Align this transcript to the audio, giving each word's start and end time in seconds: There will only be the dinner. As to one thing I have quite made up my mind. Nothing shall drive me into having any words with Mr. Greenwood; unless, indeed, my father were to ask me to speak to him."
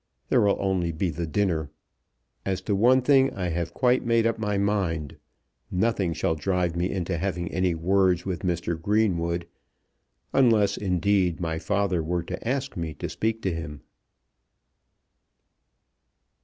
There 0.29 0.41
will 0.41 0.57
only 0.59 0.91
be 0.91 1.11
the 1.11 1.27
dinner. 1.27 1.69
As 2.43 2.59
to 2.61 2.73
one 2.75 3.03
thing 3.03 3.31
I 3.35 3.49
have 3.49 3.71
quite 3.71 4.03
made 4.03 4.25
up 4.25 4.39
my 4.39 4.57
mind. 4.57 5.17
Nothing 5.69 6.13
shall 6.13 6.33
drive 6.33 6.75
me 6.75 6.89
into 6.89 7.19
having 7.19 7.51
any 7.51 7.75
words 7.75 8.25
with 8.25 8.39
Mr. 8.39 8.81
Greenwood; 8.81 9.45
unless, 10.33 10.75
indeed, 10.75 11.39
my 11.39 11.59
father 11.59 12.01
were 12.01 12.23
to 12.23 12.47
ask 12.47 12.75
me 12.75 12.95
to 12.95 13.07
speak 13.09 13.43
to 13.43 13.53
him." 13.53 13.81